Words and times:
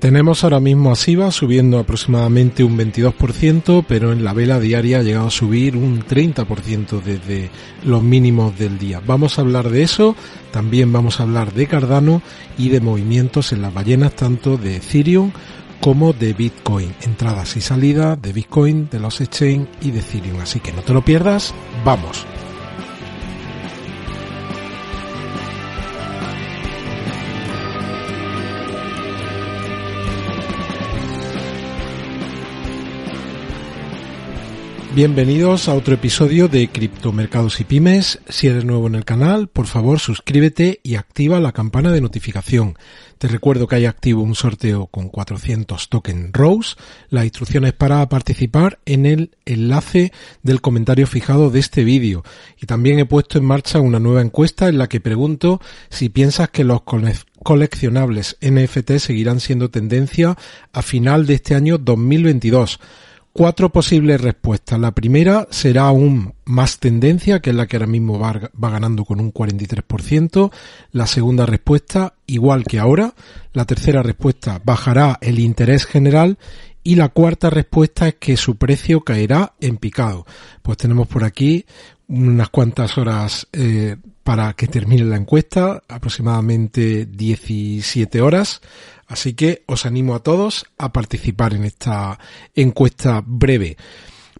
Tenemos 0.00 0.44
ahora 0.44 0.60
mismo 0.60 0.92
a 0.92 0.96
SIVA 0.96 1.32
subiendo 1.32 1.78
aproximadamente 1.80 2.62
un 2.62 2.78
22%, 2.78 3.84
pero 3.86 4.12
en 4.12 4.22
la 4.22 4.32
vela 4.32 4.60
diaria 4.60 5.00
ha 5.00 5.02
llegado 5.02 5.26
a 5.26 5.32
subir 5.32 5.76
un 5.76 6.04
30% 6.04 7.02
desde 7.02 7.50
los 7.84 8.04
mínimos 8.04 8.56
del 8.56 8.78
día. 8.78 9.02
Vamos 9.04 9.38
a 9.38 9.42
hablar 9.42 9.70
de 9.70 9.82
eso, 9.82 10.14
también 10.52 10.92
vamos 10.92 11.18
a 11.18 11.24
hablar 11.24 11.52
de 11.52 11.66
Cardano 11.66 12.22
y 12.56 12.68
de 12.68 12.80
movimientos 12.80 13.52
en 13.52 13.60
las 13.60 13.74
ballenas 13.74 14.14
tanto 14.14 14.56
de 14.56 14.76
Ethereum 14.76 15.32
como 15.80 16.12
de 16.12 16.32
Bitcoin, 16.32 16.94
entradas 17.02 17.56
y 17.56 17.60
salidas 17.60 18.22
de 18.22 18.32
Bitcoin, 18.32 18.88
de 18.88 19.00
los 19.00 19.20
exchange 19.20 19.66
y 19.80 19.90
de 19.90 19.98
Ethereum. 19.98 20.40
Así 20.40 20.60
que 20.60 20.72
no 20.72 20.82
te 20.82 20.92
lo 20.92 21.04
pierdas, 21.04 21.52
vamos. 21.84 22.24
Bienvenidos 34.98 35.68
a 35.68 35.74
otro 35.74 35.94
episodio 35.94 36.48
de 36.48 36.66
Criptomercados 36.70 37.60
y 37.60 37.64
Pymes. 37.64 38.18
Si 38.28 38.48
eres 38.48 38.64
nuevo 38.64 38.88
en 38.88 38.96
el 38.96 39.04
canal, 39.04 39.46
por 39.46 39.68
favor 39.68 40.00
suscríbete 40.00 40.80
y 40.82 40.96
activa 40.96 41.38
la 41.38 41.52
campana 41.52 41.92
de 41.92 42.00
notificación. 42.00 42.76
Te 43.18 43.28
recuerdo 43.28 43.68
que 43.68 43.76
hay 43.76 43.86
activo 43.86 44.22
un 44.22 44.34
sorteo 44.34 44.88
con 44.88 45.08
400 45.08 45.88
token 45.88 46.32
Rose. 46.32 46.74
Las 47.10 47.22
instrucciones 47.22 47.74
para 47.74 48.08
participar 48.08 48.80
en 48.86 49.06
el 49.06 49.30
enlace 49.46 50.12
del 50.42 50.60
comentario 50.60 51.06
fijado 51.06 51.50
de 51.50 51.60
este 51.60 51.84
vídeo. 51.84 52.24
Y 52.60 52.66
también 52.66 52.98
he 52.98 53.04
puesto 53.04 53.38
en 53.38 53.44
marcha 53.44 53.78
una 53.78 54.00
nueva 54.00 54.20
encuesta 54.20 54.68
en 54.68 54.78
la 54.78 54.88
que 54.88 55.00
pregunto 55.00 55.60
si 55.90 56.08
piensas 56.08 56.48
que 56.50 56.64
los 56.64 56.82
coleccionables 57.44 58.36
NFT 58.40 58.96
seguirán 58.96 59.38
siendo 59.38 59.70
tendencia 59.70 60.36
a 60.72 60.82
final 60.82 61.24
de 61.26 61.34
este 61.34 61.54
año 61.54 61.78
2022 61.78 62.80
cuatro 63.38 63.68
posibles 63.68 64.20
respuestas. 64.20 64.80
La 64.80 64.90
primera 64.90 65.46
será 65.52 65.82
aún 65.82 66.34
más 66.44 66.80
tendencia, 66.80 67.38
que 67.38 67.50
es 67.50 67.56
la 67.56 67.68
que 67.68 67.76
ahora 67.76 67.86
mismo 67.86 68.18
va, 68.18 68.50
ganando 68.52 69.04
con 69.04 69.20
un 69.20 69.32
43%. 69.32 70.50
La 70.90 71.06
segunda 71.06 71.46
respuesta, 71.46 72.14
igual 72.26 72.64
que 72.64 72.80
ahora. 72.80 73.14
La 73.52 73.64
tercera 73.64 74.02
respuesta, 74.02 74.60
bajará 74.64 75.18
el 75.20 75.38
interés 75.38 75.86
general. 75.86 76.36
Y 76.82 76.96
la 76.96 77.10
cuarta 77.10 77.48
respuesta 77.48 78.08
es 78.08 78.16
que 78.16 78.36
su 78.36 78.56
precio 78.56 79.02
caerá 79.02 79.54
en 79.60 79.76
picado. 79.76 80.26
Pues 80.60 80.76
tenemos 80.76 81.06
por 81.06 81.22
aquí 81.22 81.64
unas 82.08 82.48
cuantas 82.48 82.98
horas 82.98 83.46
eh, 83.52 83.98
para 84.24 84.52
que 84.54 84.66
termine 84.66 85.04
la 85.04 85.14
encuesta, 85.14 85.84
aproximadamente 85.86 87.06
17 87.06 88.20
horas. 88.20 88.62
Así 89.08 89.32
que 89.32 89.64
os 89.66 89.86
animo 89.86 90.14
a 90.14 90.22
todos 90.22 90.66
a 90.76 90.92
participar 90.92 91.54
en 91.54 91.64
esta 91.64 92.18
encuesta 92.54 93.22
breve. 93.26 93.76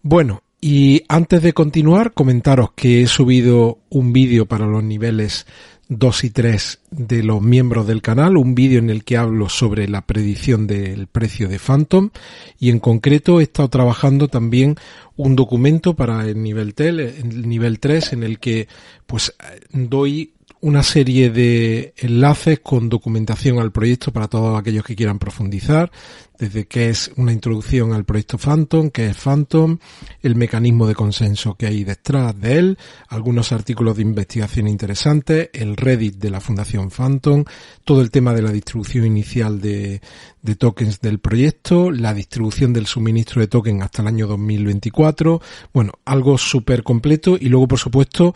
Bueno, 0.02 0.42
y 0.60 1.02
antes 1.08 1.42
de 1.42 1.52
continuar, 1.52 2.12
comentaros 2.12 2.72
que 2.72 3.02
he 3.02 3.06
subido 3.06 3.78
un 3.88 4.12
vídeo 4.12 4.46
para 4.46 4.66
los 4.66 4.84
niveles 4.84 5.46
2 5.88 6.24
y 6.24 6.30
3 6.30 6.80
de 6.90 7.22
los 7.22 7.40
miembros 7.40 7.86
del 7.86 8.02
canal, 8.02 8.36
un 8.36 8.54
vídeo 8.54 8.78
en 8.78 8.90
el 8.90 9.04
que 9.04 9.16
hablo 9.16 9.48
sobre 9.48 9.88
la 9.88 10.06
predicción 10.06 10.66
del 10.66 11.06
precio 11.06 11.48
de 11.48 11.58
Phantom 11.58 12.10
y 12.58 12.68
en 12.68 12.78
concreto 12.78 13.40
he 13.40 13.44
estado 13.44 13.70
trabajando 13.70 14.28
también 14.28 14.76
un 15.16 15.34
documento 15.34 15.96
para 15.96 16.26
el 16.26 16.42
nivel, 16.42 16.74
el 16.76 17.48
nivel 17.48 17.80
3 17.80 18.12
en 18.12 18.22
el 18.22 18.38
que 18.38 18.68
pues 19.06 19.34
doy 19.72 20.34
una 20.60 20.82
serie 20.82 21.30
de 21.30 21.94
enlaces 21.96 22.60
con 22.60 22.88
documentación 22.88 23.58
al 23.58 23.72
proyecto 23.72 24.12
para 24.12 24.28
todos 24.28 24.58
aquellos 24.58 24.84
que 24.84 24.96
quieran 24.96 25.18
profundizar, 25.18 25.90
desde 26.38 26.66
qué 26.66 26.88
es 26.88 27.10
una 27.16 27.32
introducción 27.32 27.92
al 27.92 28.04
proyecto 28.04 28.38
Phantom, 28.38 28.90
qué 28.90 29.08
es 29.08 29.16
Phantom, 29.16 29.78
el 30.22 30.36
mecanismo 30.36 30.86
de 30.86 30.94
consenso 30.94 31.54
que 31.54 31.66
hay 31.66 31.84
detrás 31.84 32.40
de 32.40 32.58
él, 32.58 32.78
algunos 33.08 33.52
artículos 33.52 33.96
de 33.96 34.02
investigación 34.02 34.68
interesantes, 34.68 35.50
el 35.52 35.76
Reddit 35.76 36.16
de 36.16 36.30
la 36.30 36.40
Fundación 36.40 36.90
Phantom, 36.90 37.44
todo 37.84 38.00
el 38.00 38.10
tema 38.10 38.34
de 38.34 38.42
la 38.42 38.52
distribución 38.52 39.04
inicial 39.04 39.60
de, 39.60 40.00
de 40.42 40.56
tokens 40.56 41.00
del 41.00 41.18
proyecto, 41.18 41.90
la 41.90 42.14
distribución 42.14 42.72
del 42.72 42.86
suministro 42.86 43.40
de 43.40 43.48
tokens 43.48 43.82
hasta 43.82 44.02
el 44.02 44.08
año 44.08 44.26
2024, 44.26 45.40
bueno, 45.72 45.92
algo 46.04 46.38
súper 46.38 46.82
completo 46.82 47.36
y 47.38 47.48
luego 47.48 47.68
por 47.68 47.78
supuesto 47.78 48.34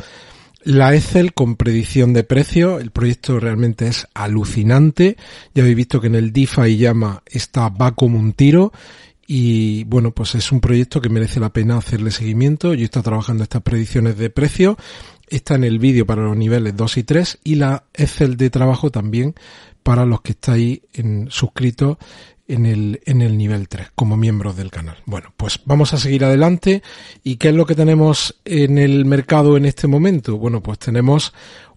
la 0.64 0.94
Excel 0.94 1.34
con 1.34 1.56
predicción 1.56 2.12
de 2.12 2.24
precio, 2.24 2.78
el 2.78 2.90
proyecto 2.90 3.40
realmente 3.40 3.88
es 3.88 4.06
alucinante. 4.14 5.16
Ya 5.54 5.62
habéis 5.62 5.76
visto 5.76 6.00
que 6.00 6.06
en 6.06 6.14
el 6.14 6.32
DeFi 6.32 6.76
llama 6.76 7.22
está 7.26 7.68
va 7.68 7.92
como 7.92 8.18
un 8.18 8.32
tiro 8.32 8.72
y 9.26 9.84
bueno, 9.84 10.12
pues 10.12 10.34
es 10.34 10.52
un 10.52 10.60
proyecto 10.60 11.00
que 11.00 11.08
merece 11.08 11.40
la 11.40 11.52
pena 11.52 11.78
hacerle 11.78 12.10
seguimiento. 12.10 12.74
Yo 12.74 12.84
estoy 12.84 13.02
trabajando 13.02 13.42
estas 13.42 13.62
predicciones 13.62 14.16
de 14.18 14.30
precio. 14.30 14.76
Está 15.28 15.54
en 15.54 15.64
el 15.64 15.78
vídeo 15.78 16.06
para 16.06 16.22
los 16.22 16.36
niveles 16.36 16.76
2 16.76 16.96
y 16.98 17.02
3 17.02 17.38
y 17.44 17.54
la 17.54 17.84
Excel 17.94 18.36
de 18.36 18.50
trabajo 18.50 18.90
también 18.90 19.34
para 19.82 20.06
los 20.06 20.20
que 20.20 20.32
estáis 20.32 20.80
en, 20.92 21.28
suscritos 21.30 21.96
en 22.52 22.66
el, 22.66 23.00
en 23.06 23.22
el 23.22 23.38
nivel 23.38 23.66
3 23.68 23.92
como 23.94 24.16
miembros 24.16 24.56
del 24.56 24.70
canal. 24.70 24.98
Bueno, 25.06 25.32
pues 25.36 25.60
vamos 25.64 25.94
a 25.94 25.98
seguir 25.98 26.24
adelante. 26.24 26.82
¿Y 27.24 27.36
qué 27.36 27.48
es 27.48 27.54
lo 27.54 27.64
que 27.64 27.74
tenemos 27.74 28.36
en 28.44 28.76
el 28.76 29.06
mercado 29.06 29.56
en 29.56 29.64
este 29.64 29.86
momento? 29.86 30.36
Bueno, 30.36 30.62
pues 30.62 30.78
tenemos 30.78 31.32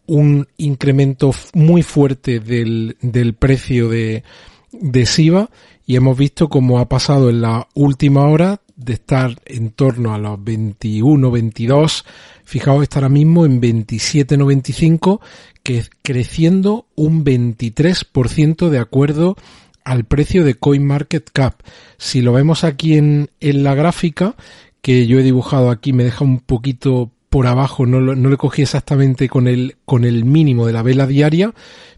un 0.06 0.47
incremento 0.58 1.31
muy 1.53 1.81
fuerte 1.81 2.41
del, 2.41 2.97
del 3.02 3.36
precio 3.36 3.90
de, 3.90 4.24
de 4.72 5.06
SIVA 5.06 5.50
y 5.86 5.96
hemos 5.96 6.18
visto 6.18 6.50
cómo 6.50 6.80
ha 6.80 6.90
pasado 6.90 7.30
en 7.30 7.42
la 7.42 7.68
última 7.74 8.28
hora 8.28 8.59
de 8.75 8.94
estar 8.94 9.40
en 9.46 9.69
torno 9.72 10.13
a 10.13 10.18
los 10.18 10.44
21, 10.44 11.31
22, 11.31 12.06
fijaos, 12.44 12.84
está 12.84 13.00
ahora 13.00 13.09
mismo 13.09 13.46
en 13.46 13.62
27,95, 13.62 15.22
que 15.63 15.78
es 15.78 15.90
creciendo 16.02 16.88
un 16.96 17.24
23% 17.24 18.68
de 18.68 18.80
acuerdo 18.80 19.38
al 19.85 20.03
precio 20.03 20.44
de 20.44 20.56
CoinMarketCap. 20.56 21.62
Si 21.97 22.22
lo 22.22 22.34
vemos 22.34 22.66
aquí 22.66 22.97
en, 22.97 23.29
en 23.40 23.63
la 23.63 23.75
gráfica, 23.75 24.35
que 24.81 25.07
yo 25.07 25.19
he 25.19 25.23
dibujado 25.23 25.69
aquí, 25.69 25.94
me 25.94 26.03
deja 26.03 26.25
un 26.25 26.40
poquito 26.40 27.12
por 27.29 27.47
abajo, 27.47 27.85
no, 27.85 28.00
no 28.00 28.29
le 28.29 28.38
cogí 28.38 28.62
exactamente 28.62 29.29
con 29.29 29.47
el, 29.47 29.78
con 29.85 30.03
el 30.03 30.25
mínimo 30.25 30.68
de 30.68 30.74
la 30.74 30.81
vela 30.84 31.07
diaria, 31.07 31.53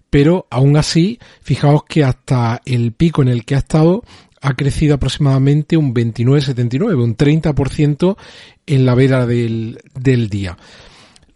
pero 0.09 0.47
aún 0.49 0.77
así, 0.77 1.19
fijaos 1.41 1.83
que 1.83 2.03
hasta 2.03 2.61
el 2.65 2.91
pico 2.91 3.21
en 3.21 3.27
el 3.27 3.45
que 3.45 3.55
ha 3.55 3.59
estado 3.59 4.03
ha 4.41 4.55
crecido 4.55 4.95
aproximadamente 4.95 5.77
un 5.77 5.93
29,79, 5.93 7.03
un 7.03 7.17
30% 7.17 8.17
en 8.65 8.85
la 8.85 8.95
vela 8.95 9.25
del, 9.25 9.79
del 9.93 10.29
día. 10.29 10.57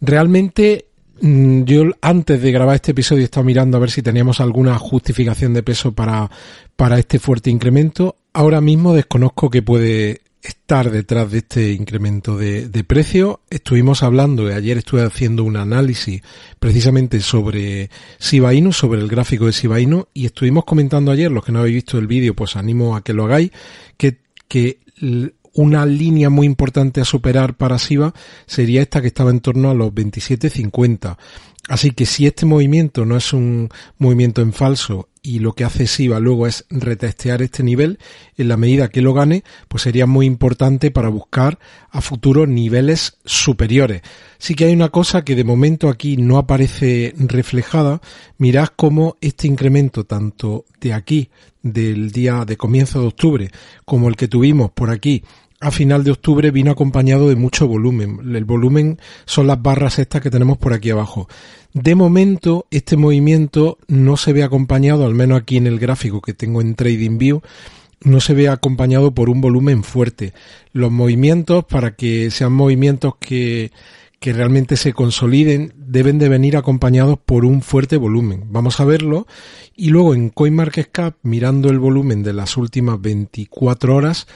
Realmente 0.00 0.86
yo 1.22 1.84
antes 2.00 2.42
de 2.42 2.50
grabar 2.50 2.74
este 2.74 2.90
episodio 2.90 3.22
he 3.22 3.24
estado 3.24 3.44
mirando 3.44 3.76
a 3.76 3.80
ver 3.80 3.92
si 3.92 4.02
teníamos 4.02 4.40
alguna 4.40 4.76
justificación 4.76 5.54
de 5.54 5.62
peso 5.62 5.92
para, 5.92 6.28
para 6.74 6.98
este 6.98 7.20
fuerte 7.20 7.48
incremento. 7.48 8.16
Ahora 8.32 8.60
mismo 8.60 8.92
desconozco 8.92 9.48
que 9.48 9.62
puede 9.62 10.22
estar 10.42 10.90
detrás 10.90 11.30
de 11.30 11.38
este 11.38 11.72
incremento 11.74 12.36
de, 12.36 12.68
de 12.68 12.82
precio. 12.82 13.40
Estuvimos 13.50 14.02
hablando, 14.02 14.50
y 14.50 14.52
ayer 14.52 14.78
estuve 14.78 15.02
haciendo 15.02 15.44
un 15.44 15.56
análisis 15.56 16.22
precisamente 16.58 17.20
sobre 17.20 17.88
Shiba 18.18 18.50
sobre 18.72 19.00
el 19.00 19.06
gráfico 19.06 19.46
de 19.46 19.52
Shiba 19.52 19.78
y 19.80 20.26
estuvimos 20.26 20.64
comentando 20.64 21.12
ayer, 21.12 21.30
los 21.30 21.44
que 21.44 21.52
no 21.52 21.60
habéis 21.60 21.76
visto 21.76 21.98
el 21.98 22.08
vídeo, 22.08 22.34
pues 22.34 22.56
animo 22.56 22.96
a 22.96 23.04
que 23.04 23.12
lo 23.12 23.26
hagáis, 23.26 23.52
que, 23.96 24.18
que 24.48 24.80
una 25.54 25.84
línea 25.86 26.30
muy 26.30 26.46
importante 26.46 27.00
a 27.00 27.04
superar 27.04 27.54
para 27.54 27.78
SIVA 27.78 28.14
sería 28.46 28.82
esta 28.82 29.00
que 29.00 29.08
estaba 29.08 29.30
en 29.30 29.40
torno 29.40 29.70
a 29.70 29.74
los 29.74 29.92
27.50. 29.92 31.16
Así 31.68 31.92
que 31.92 32.06
si 32.06 32.26
este 32.26 32.44
movimiento 32.44 33.04
no 33.04 33.16
es 33.16 33.32
un 33.32 33.68
movimiento 33.96 34.42
en 34.42 34.52
falso 34.52 35.08
y 35.22 35.38
lo 35.38 35.52
que 35.52 35.62
hace 35.62 35.86
SIVA 35.86 36.18
luego 36.18 36.48
es 36.48 36.66
retestear 36.70 37.40
este 37.40 37.62
nivel, 37.62 38.00
en 38.36 38.48
la 38.48 38.56
medida 38.56 38.88
que 38.88 39.00
lo 39.00 39.14
gane, 39.14 39.44
pues 39.68 39.84
sería 39.84 40.06
muy 40.06 40.26
importante 40.26 40.90
para 40.90 41.08
buscar 41.08 41.60
a 41.90 42.00
futuro 42.00 42.48
niveles 42.48 43.18
superiores. 43.24 44.02
Sí 44.38 44.56
que 44.56 44.64
hay 44.64 44.72
una 44.72 44.88
cosa 44.88 45.24
que 45.24 45.36
de 45.36 45.44
momento 45.44 45.88
aquí 45.88 46.16
no 46.16 46.38
aparece 46.38 47.14
reflejada. 47.16 48.00
Mirad 48.38 48.70
cómo 48.74 49.16
este 49.20 49.46
incremento 49.46 50.04
tanto 50.04 50.64
de 50.80 50.92
aquí, 50.92 51.30
del 51.62 52.10
día 52.10 52.44
de 52.44 52.56
comienzo 52.56 53.00
de 53.00 53.06
octubre, 53.06 53.50
como 53.84 54.08
el 54.08 54.16
que 54.16 54.26
tuvimos 54.26 54.72
por 54.72 54.90
aquí 54.90 55.22
a 55.62 55.70
final 55.70 56.02
de 56.02 56.10
octubre 56.10 56.50
vino 56.50 56.72
acompañado 56.72 57.28
de 57.28 57.36
mucho 57.36 57.68
volumen. 57.68 58.18
El 58.34 58.44
volumen 58.44 58.98
son 59.26 59.46
las 59.46 59.62
barras 59.62 60.00
estas 60.00 60.20
que 60.20 60.28
tenemos 60.28 60.58
por 60.58 60.72
aquí 60.72 60.90
abajo. 60.90 61.28
De 61.72 61.94
momento, 61.94 62.66
este 62.72 62.96
movimiento 62.96 63.78
no 63.86 64.16
se 64.16 64.32
ve 64.32 64.42
acompañado, 64.42 65.06
al 65.06 65.14
menos 65.14 65.40
aquí 65.40 65.56
en 65.56 65.68
el 65.68 65.78
gráfico 65.78 66.20
que 66.20 66.34
tengo 66.34 66.60
en 66.60 66.74
TradingView, 66.74 67.42
no 68.02 68.20
se 68.20 68.34
ve 68.34 68.48
acompañado 68.48 69.12
por 69.12 69.30
un 69.30 69.40
volumen 69.40 69.84
fuerte. 69.84 70.32
Los 70.72 70.90
movimientos, 70.90 71.64
para 71.64 71.94
que 71.94 72.32
sean 72.32 72.52
movimientos 72.52 73.14
que, 73.20 73.70
que 74.18 74.32
realmente 74.32 74.76
se 74.76 74.92
consoliden, 74.92 75.72
deben 75.76 76.18
de 76.18 76.28
venir 76.28 76.56
acompañados 76.56 77.20
por 77.24 77.44
un 77.44 77.62
fuerte 77.62 77.96
volumen. 77.96 78.46
Vamos 78.48 78.80
a 78.80 78.84
verlo. 78.84 79.28
Y 79.76 79.90
luego 79.90 80.14
en 80.14 80.30
CoinMarketCap, 80.30 81.18
mirando 81.22 81.70
el 81.70 81.78
volumen 81.78 82.24
de 82.24 82.32
las 82.32 82.56
últimas 82.56 83.00
24 83.00 83.94
horas, 83.94 84.26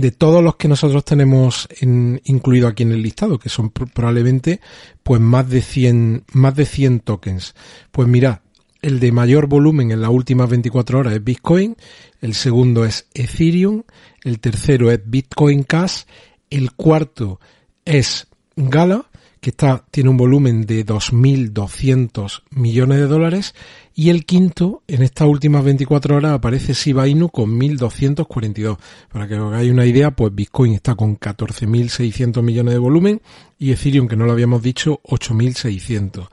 de 0.00 0.12
todos 0.12 0.42
los 0.44 0.56
que 0.56 0.68
nosotros 0.68 1.04
tenemos 1.04 1.68
en, 1.80 2.20
incluido 2.24 2.68
aquí 2.68 2.84
en 2.84 2.92
el 2.92 3.02
listado, 3.02 3.38
que 3.38 3.48
son 3.48 3.70
probablemente 3.70 4.60
pues 5.02 5.20
más 5.20 5.48
de 5.48 5.60
100, 5.60 6.24
más 6.32 6.54
de 6.54 6.66
100 6.66 7.00
tokens. 7.00 7.54
Pues 7.90 8.06
mira, 8.06 8.42
el 8.80 9.00
de 9.00 9.10
mayor 9.10 9.48
volumen 9.48 9.90
en 9.90 10.00
las 10.00 10.10
últimas 10.10 10.48
24 10.48 11.00
horas 11.00 11.14
es 11.14 11.24
Bitcoin, 11.24 11.76
el 12.20 12.34
segundo 12.34 12.84
es 12.84 13.08
Ethereum, 13.12 13.82
el 14.22 14.38
tercero 14.38 14.90
es 14.90 15.00
Bitcoin 15.04 15.64
Cash, 15.64 16.02
el 16.48 16.72
cuarto 16.72 17.40
es 17.84 18.28
Gala, 18.54 19.10
que 19.40 19.50
está, 19.50 19.84
tiene 19.90 20.10
un 20.10 20.16
volumen 20.16 20.66
de 20.66 20.84
2.200 20.84 22.42
millones 22.50 22.98
de 22.98 23.06
dólares 23.06 23.54
y 23.94 24.10
el 24.10 24.24
quinto, 24.24 24.82
en 24.86 25.02
estas 25.02 25.26
últimas 25.26 25.64
24 25.64 26.16
horas, 26.16 26.32
aparece 26.32 26.72
Shiba 26.72 27.08
Inu 27.08 27.30
con 27.30 27.58
1.242. 27.58 28.78
Para 29.12 29.26
que 29.26 29.34
os 29.34 29.52
hagáis 29.52 29.72
una 29.72 29.86
idea, 29.86 30.12
pues 30.12 30.32
Bitcoin 30.34 30.74
está 30.74 30.94
con 30.94 31.18
14.600 31.18 32.40
millones 32.42 32.74
de 32.74 32.78
volumen 32.78 33.20
y 33.58 33.72
Ethereum, 33.72 34.06
que 34.06 34.14
no 34.14 34.24
lo 34.24 34.32
habíamos 34.32 34.62
dicho, 34.62 35.00
8.600. 35.02 36.28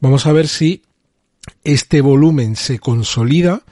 Vamos 0.00 0.26
a 0.26 0.32
ver 0.32 0.46
si 0.46 0.82
este 1.64 2.00
volumen 2.00 2.54
se 2.54 2.78
consolida 2.78 3.62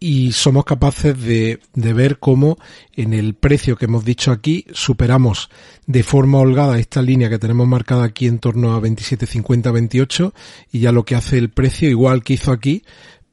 y 0.00 0.32
somos 0.32 0.64
capaces 0.64 1.20
de, 1.20 1.60
de, 1.74 1.92
ver 1.92 2.18
cómo 2.18 2.58
en 2.94 3.14
el 3.14 3.34
precio 3.34 3.76
que 3.76 3.86
hemos 3.86 4.04
dicho 4.04 4.32
aquí 4.32 4.66
superamos 4.72 5.50
de 5.86 6.02
forma 6.02 6.38
holgada 6.38 6.78
esta 6.78 7.00
línea 7.00 7.30
que 7.30 7.38
tenemos 7.38 7.66
marcada 7.66 8.04
aquí 8.04 8.26
en 8.26 8.38
torno 8.38 8.74
a 8.74 8.80
27.50-28 8.80 10.32
y 10.72 10.80
ya 10.80 10.92
lo 10.92 11.04
que 11.04 11.14
hace 11.14 11.38
el 11.38 11.50
precio 11.50 11.88
igual 11.88 12.22
que 12.22 12.34
hizo 12.34 12.52
aquí 12.52 12.82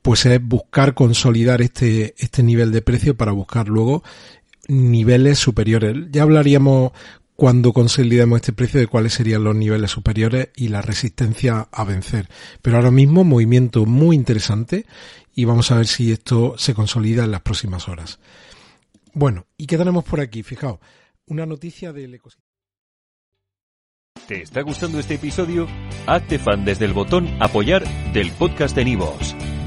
pues 0.02 0.26
es 0.26 0.42
buscar 0.42 0.94
consolidar 0.94 1.62
este, 1.62 2.16
este 2.18 2.44
nivel 2.44 2.72
de 2.72 2.82
precio 2.82 3.16
para 3.16 3.32
buscar 3.32 3.68
luego 3.68 4.04
niveles 4.68 5.38
superiores. 5.38 6.08
Ya 6.12 6.24
hablaríamos 6.24 6.92
cuando 7.36 7.74
consolidemos 7.74 8.38
este 8.38 8.54
precio 8.54 8.80
de 8.80 8.88
cuáles 8.88 9.14
serían 9.14 9.44
los 9.44 9.56
niveles 9.56 9.92
superiores 9.92 10.50
y 10.56 10.68
la 10.68 10.82
resistencia 10.82 11.68
a 11.72 11.84
vencer. 11.84 12.30
Pero 12.62 12.78
ahora 12.78 12.92
mismo 12.92 13.24
movimiento 13.24 13.86
muy 13.86 14.16
interesante 14.16 14.86
y 15.34 15.46
vamos 15.46 15.72
a 15.72 15.78
ver 15.78 15.88
si 15.88 16.12
esto 16.12 16.56
se 16.58 16.74
consolida 16.74 17.24
en 17.24 17.32
las 17.32 17.42
próximas 17.42 17.88
horas. 17.88 18.20
Bueno, 19.14 19.48
¿y 19.58 19.68
qué 19.68 19.78
tenemos 19.78 20.04
por 20.04 20.20
aquí? 20.20 20.44
Fijaos, 20.44 20.80
una 21.26 21.46
noticia 21.46 21.92
del 21.94 22.14
ecosistema. 22.14 22.48
¿Te 24.28 24.44
está 24.44 24.62
gustando 24.62 25.00
este 25.00 25.16
episodio? 25.16 25.68
Hazte 26.06 26.40
fan 26.40 26.64
desde 26.64 26.86
el 26.86 26.94
botón 26.94 27.28
apoyar 27.42 27.84
del 28.14 28.32
podcast 28.32 28.76
de 28.76 28.86
Nivos. 28.86 29.36